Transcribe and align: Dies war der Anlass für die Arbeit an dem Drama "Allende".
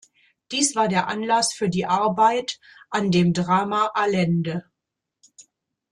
Dies 0.51 0.75
war 0.75 0.87
der 0.87 1.07
Anlass 1.09 1.53
für 1.53 1.69
die 1.69 1.85
Arbeit 1.85 2.59
an 2.89 3.11
dem 3.11 3.33
Drama 3.33 3.91
"Allende". 3.93 4.63